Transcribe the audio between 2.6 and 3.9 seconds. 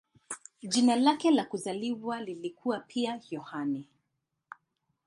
pia "Yohane".